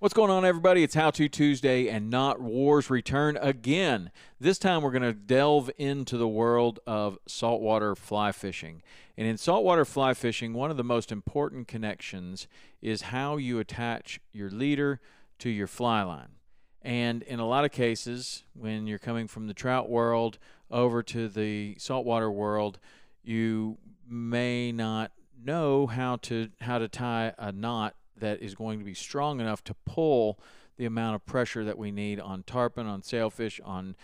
[0.00, 0.82] What's going on, everybody?
[0.82, 4.10] It's How To Tuesday and Knot Wars return again.
[4.40, 8.80] This time we're going to delve into the world of saltwater fly fishing.
[9.18, 12.48] And in saltwater fly fishing, one of the most important connections
[12.80, 15.02] is how you attach your leader
[15.40, 16.36] to your fly line.
[16.80, 20.38] And in a lot of cases, when you're coming from the trout world
[20.70, 22.78] over to the saltwater world,
[23.22, 23.76] you
[24.08, 25.12] may not
[25.44, 29.62] know how to how to tie a knot that is going to be strong enough
[29.64, 30.38] to pull
[30.76, 33.96] the amount of pressure that we need on tarpon, on sailfish, on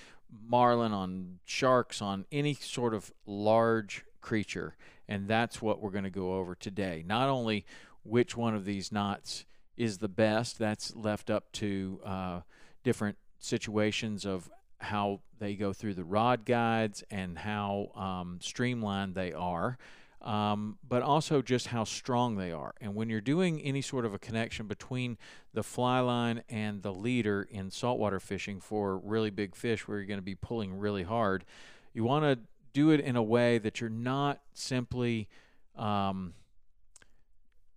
[0.47, 4.77] marlin, on sharks, on any sort of large creature.
[5.09, 7.05] And that's what we're going to go over today.
[7.07, 7.65] Not only
[8.03, 9.45] which one of these knots
[9.77, 12.41] is the best, that's left up to uh,
[12.83, 19.33] different situations of how they go through the rod guides and how um, streamlined they
[19.33, 19.79] are
[20.23, 22.75] um, but also just how strong they are.
[22.81, 25.19] And when you're doing any sort of a connection between
[25.53, 30.07] the fly line and the leader in saltwater fishing for really big fish where you're
[30.07, 31.45] going to be pulling really hard,
[31.93, 32.39] you want to
[32.73, 35.29] do it in a way that you're not simply
[35.77, 36.35] um,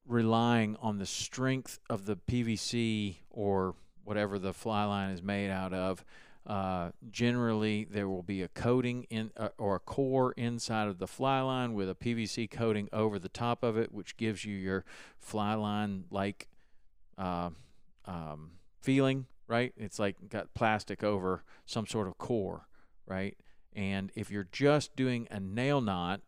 [0.05, 5.71] relying on the strength of the PVC or whatever the fly line is made out
[5.71, 6.03] of
[6.47, 11.07] uh, generally, there will be a coating in uh, or a core inside of the
[11.07, 14.85] fly line with a PVC coating over the top of it, which gives you your
[15.19, 16.47] fly line like
[17.17, 17.49] uh,
[18.05, 18.51] um,
[18.81, 19.73] feeling, right?
[19.77, 22.67] It's like got plastic over some sort of core,
[23.05, 23.37] right?
[23.73, 26.21] And if you're just doing a nail knot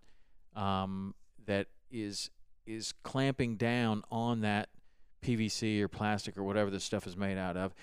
[0.56, 2.30] um, that is
[2.68, 4.70] is clamping down on that
[5.24, 7.74] PVC or plastic or whatever this stuff is made out of,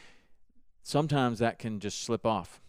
[0.89, 2.63] sometimes that can just slip off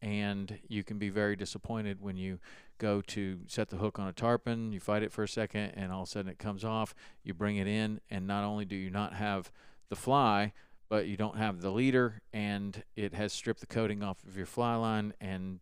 [0.00, 2.38] and you can be very disappointed when you
[2.78, 5.92] go to set the hook on a tarpon, you fight it for a second, and
[5.92, 6.94] all of a sudden it comes off.
[7.22, 9.52] You bring it in, and not only do you not have
[9.90, 10.54] the fly,
[10.88, 14.46] but you don't have the leader, and it has stripped the coating off of your
[14.46, 15.60] fly line, and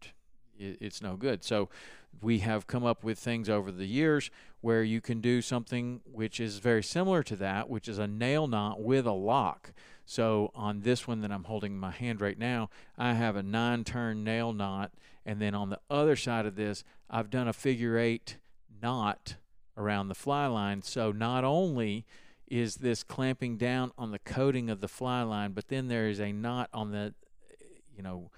[0.60, 1.42] it's no good.
[1.42, 1.68] So
[2.20, 6.38] we have come up with things over the years where you can do something which
[6.38, 9.72] is very similar to that, which is a nail knot with a lock.
[10.04, 13.42] So on this one that I'm holding in my hand right now, I have a
[13.42, 14.92] nine turn nail knot.
[15.24, 18.36] And then on the other side of this, I've done a figure eight
[18.82, 19.36] knot
[19.76, 20.82] around the fly line.
[20.82, 22.04] So not only
[22.48, 26.20] is this clamping down on the coating of the fly line, but then there is
[26.20, 27.14] a knot on the,
[27.96, 28.30] you know,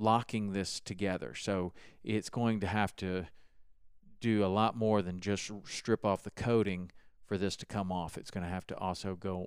[0.00, 1.34] locking this together.
[1.34, 3.26] So it's going to have to
[4.20, 6.90] do a lot more than just strip off the coating
[7.26, 8.18] for this to come off.
[8.18, 9.46] It's going to have to also go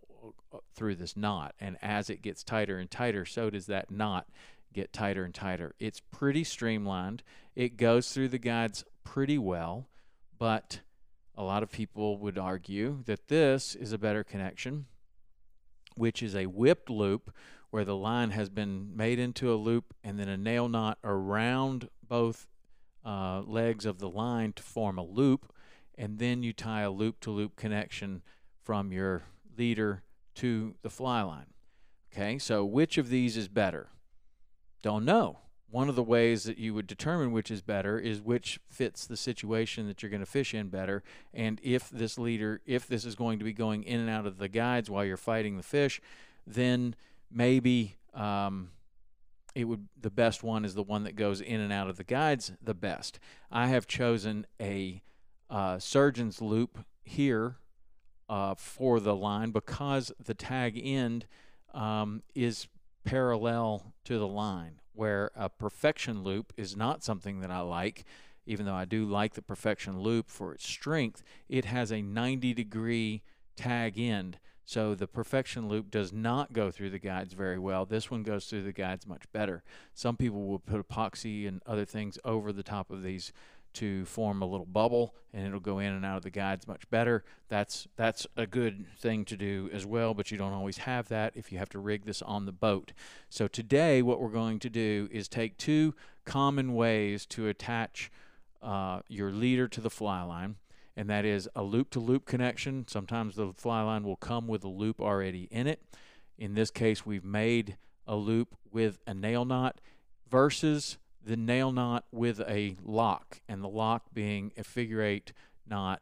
[0.54, 1.54] uh, through this knot.
[1.60, 4.28] And as it gets tighter and tighter, so does that knot
[4.74, 5.76] get tighter and tighter.
[5.80, 7.24] It's pretty streamlined.
[7.56, 9.88] It goes through the guides pretty well,
[10.38, 10.80] but
[11.36, 14.86] a lot of people would argue that this is a better connection,
[15.96, 17.34] which is a whipped loop
[17.74, 21.90] where the line has been made into a loop and then a nail knot around
[22.08, 22.46] both
[23.04, 25.52] uh, legs of the line to form a loop
[25.98, 28.22] and then you tie a loop to loop connection
[28.62, 29.24] from your
[29.58, 30.04] leader
[30.36, 31.48] to the fly line.
[32.14, 33.88] Okay, so which of these is better?
[34.84, 35.40] Don't know.
[35.72, 39.18] One of the ways that you would determine which is better is which fits the
[39.18, 41.02] situation that you're going to fish in better.
[41.34, 44.38] And if this leader, if this is going to be going in and out of
[44.38, 46.00] the guides while you're fighting the fish,
[46.46, 46.96] then
[47.34, 48.70] maybe um,
[49.56, 52.04] it would the best one is the one that goes in and out of the
[52.04, 53.20] guides the best.
[53.52, 55.02] I have chosen a
[55.50, 57.58] uh, surgeon's loop here
[58.30, 61.26] uh, for the line because the tag end
[61.74, 62.68] um, is
[63.04, 68.06] parallel to the line, where a perfection loop is not something that I like.
[68.46, 72.54] Even though I do like the perfection loop for its strength, it has a 90
[72.54, 73.22] degree
[73.56, 74.38] tag end.
[74.66, 77.86] So the perfection loop does not go through the guides very well.
[77.86, 79.64] This one goes through the guides much better.
[79.94, 83.34] Some people will put epoxy and other things over the top of these
[83.74, 86.90] to form a little bubble and it'll go in and out of the guides much
[86.90, 87.24] better.
[87.50, 91.34] That's that's a good thing to do as well, but you don't always have that
[91.36, 92.94] if you have to rig this on the boat.
[93.30, 98.12] So today what we're going to do is take two common ways to attach
[98.62, 100.56] uh, your leader to the fly line,
[100.96, 102.86] and that is a loop-to-loop connection.
[102.88, 105.82] Sometimes the fly line will come with a loop already in it.
[106.38, 109.80] In this case, we've made a loop with a nail knot
[110.30, 115.32] versus the nail knot with a lock, and the lock being a figure eight
[115.66, 116.02] knot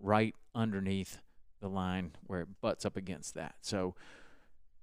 [0.00, 1.18] right underneath
[1.60, 3.54] the line where it butts up against that.
[3.60, 3.94] So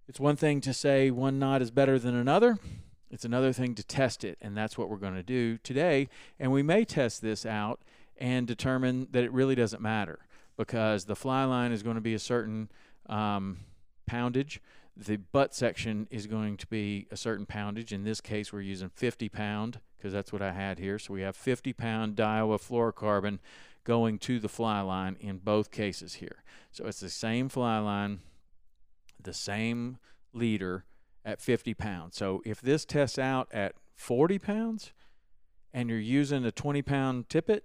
[0.07, 2.57] it's one thing to say one knot is better than another.
[3.11, 6.09] It's another thing to test it, and that's what we're going to do today.
[6.39, 7.81] And we may test this out
[8.19, 10.19] and determine that it really doesn't matter
[10.57, 12.69] because the fly line is going to be a certain
[13.07, 13.57] um,
[14.05, 14.59] poundage
[14.99, 17.93] the butt section is going to be a certain poundage.
[17.93, 20.99] In this case, we're using 50 pound because that's what I had here.
[20.99, 23.39] So we have 50 pound Daiwa fluorocarbon
[23.85, 26.43] going to the fly line in both cases here.
[26.71, 28.19] So it's the same fly line,
[29.21, 29.97] the same
[30.33, 30.83] leader
[31.23, 32.17] at 50 pounds.
[32.17, 34.91] So if this tests out at 40 pounds
[35.73, 37.63] and you're using a 20 pound tippet,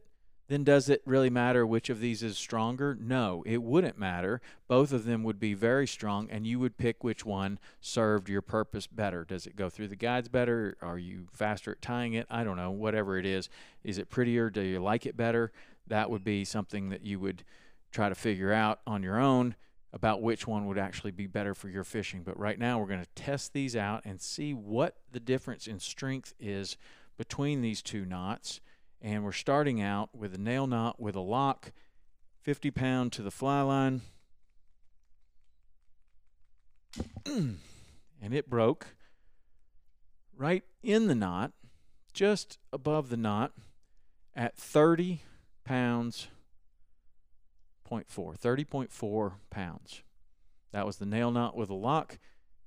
[0.49, 2.97] then does it really matter which of these is stronger?
[3.01, 4.43] No, it wouldn't matter.
[4.69, 8.43] Both of them would be very strong, and you would pick which one served your
[8.43, 9.25] purpose better.
[9.25, 10.77] Does it go through the guides better?
[10.83, 12.27] Are you faster at tying it?
[12.29, 12.71] I don't know.
[12.71, 13.49] Whatever it is.
[13.83, 14.51] Is it prettier?
[14.51, 15.51] Do you like it better?
[15.87, 17.43] That would be something that you would
[17.91, 19.55] try to figure out on your own
[19.95, 22.23] about which one would actually be better for your fishing.
[22.23, 25.79] But right now, we're going to test these out and see what the difference in
[25.79, 26.77] strength is
[27.17, 28.61] between these two knots
[29.01, 31.73] and we're starting out with a nail knot with a lock,
[32.43, 34.03] 50 pound to the fly line.
[37.27, 37.59] and
[38.21, 38.89] it broke
[40.37, 41.53] right in the knot,
[42.13, 43.53] just above the knot,
[44.35, 45.23] at 30
[45.65, 46.29] pounds,
[47.89, 50.03] 0.4, 30.4 pounds.
[50.73, 52.19] That was the nail knot with a lock.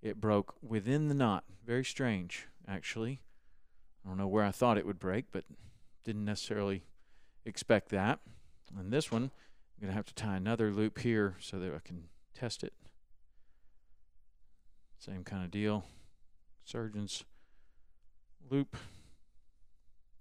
[0.01, 1.44] It broke within the knot.
[1.65, 3.21] Very strange, actually.
[4.06, 5.44] I don't know where I thought it would break, but
[6.07, 6.83] didn't necessarily
[7.45, 8.19] expect that.
[8.80, 11.80] And this one, I'm going to have to tie another loop here so that I
[11.83, 12.71] can test it.
[14.98, 15.83] Same kind of deal.
[16.63, 17.25] Surgeon's
[18.50, 18.77] loop,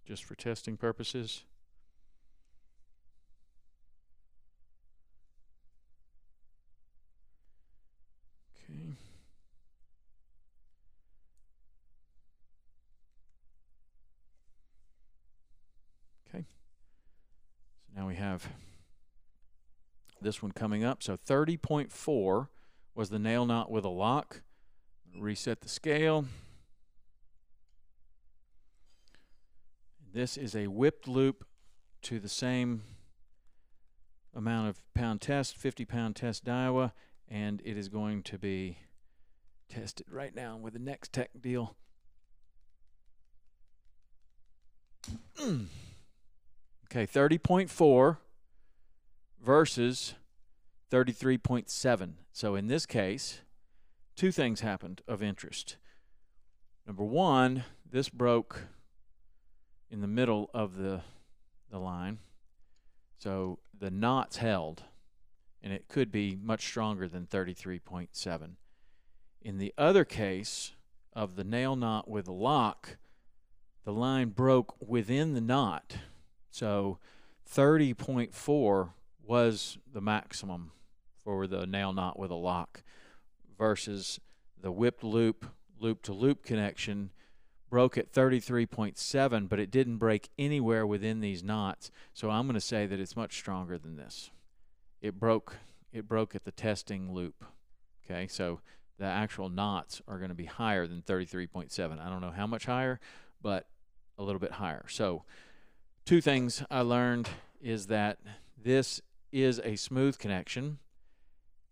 [0.04, 1.44] just for testing purposes.
[8.68, 8.96] Okay.
[16.42, 18.48] So now we have
[20.20, 21.02] this one coming up.
[21.02, 22.48] So 30.4
[22.94, 24.42] was the nail knot with a lock.
[25.18, 26.26] Reset the scale.
[30.12, 31.44] This is a whipped loop
[32.02, 32.82] to the same
[34.34, 36.92] amount of pound test, 50 pound test Daiwa,
[37.28, 38.78] and it is going to be
[39.68, 41.76] tested right now with the next tech deal.
[46.96, 48.16] Okay, 30.4
[49.44, 50.14] versus
[50.90, 52.12] 33.7.
[52.32, 53.42] So in this case,
[54.14, 55.76] two things happened of interest.
[56.86, 58.68] Number one, this broke
[59.90, 61.02] in the middle of the,
[61.70, 62.16] the line.
[63.18, 64.84] So the knots held,
[65.62, 68.52] and it could be much stronger than 33.7.
[69.42, 70.72] In the other case
[71.12, 72.96] of the nail knot with a lock,
[73.84, 75.96] the line broke within the knot
[76.56, 76.98] so
[77.52, 78.90] 30.4
[79.22, 80.72] was the maximum
[81.22, 82.82] for the nail knot with a lock
[83.58, 84.18] versus
[84.58, 85.44] the whipped loop
[85.78, 87.10] loop to loop connection
[87.68, 91.90] broke at 33.7, but it didn't break anywhere within these knots.
[92.14, 94.30] So I'm going to say that it's much stronger than this.
[95.02, 95.56] It broke
[95.92, 97.44] it broke at the testing loop.
[98.04, 98.60] Okay, so
[98.98, 102.00] the actual knots are going to be higher than 33.7.
[102.00, 102.98] I don't know how much higher,
[103.42, 103.68] but
[104.16, 104.86] a little bit higher.
[104.88, 105.24] So
[106.06, 107.28] two things I learned
[107.60, 108.18] is that
[108.56, 110.78] this is a smooth connection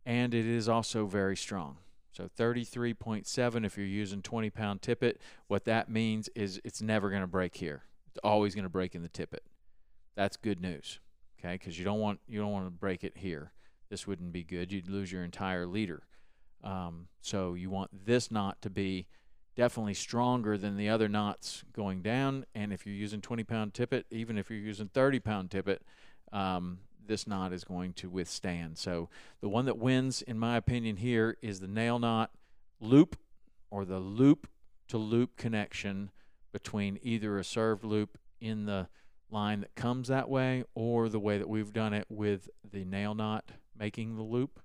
[0.04, 1.78] and it is also very strong.
[2.10, 7.22] So 33.7 if you're using 20 pound tippet, what that means is it's never going
[7.22, 7.84] to break here.
[8.08, 9.44] It's always going to break in the tippet.
[10.16, 10.98] That's good news.
[11.38, 11.56] Okay?
[11.56, 13.52] Cuz you don't want you don't want to break it here.
[13.88, 14.72] This wouldn't be good.
[14.72, 16.02] You'd lose your entire leader.
[16.62, 19.06] Um, so you want this knot to be
[19.56, 22.44] definitely stronger than the other knots going down.
[22.54, 25.82] And if you're using 20 pound tippet, even if you're using 30 pound tippet,
[26.32, 28.78] um, this knot is going to withstand.
[28.78, 29.08] So
[29.40, 32.30] the one that wins, in my opinion, here is the nail knot
[32.80, 33.16] loop
[33.70, 34.48] or the loop
[34.88, 36.10] to loop connection
[36.52, 38.88] between either a served loop in the
[39.30, 43.14] line that comes that way or the way that we've done it with the nail
[43.14, 44.60] knot making the loop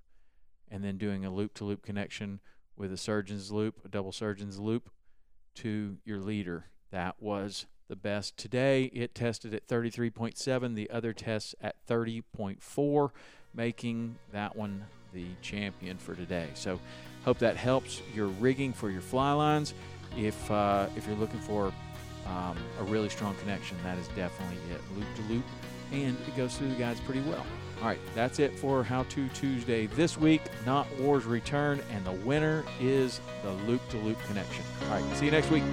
[0.70, 2.40] and then doing a loop to loop connection
[2.80, 4.88] with a surgeon's loop, a double surgeon's loop
[5.54, 6.64] to your leader.
[6.90, 8.38] That was the best.
[8.38, 13.10] Today it tested at 33.7, the other tests at 30.4,
[13.54, 16.48] making that one the champion for today.
[16.54, 16.80] So
[17.24, 19.74] hope that helps your rigging for your fly lines.
[20.16, 21.72] If, uh, if you're looking for
[22.26, 24.80] um, a really strong connection, that is definitely it.
[24.96, 25.44] Loop to loop,
[25.92, 27.44] and it goes through the guides pretty well.
[27.80, 30.42] All right, that's it for How To Tuesday this week.
[30.66, 34.64] Knot Wars return, and the winner is the loop to loop connection.
[34.84, 35.64] All right, see you next week.